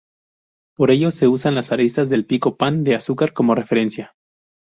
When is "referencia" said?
3.53-4.15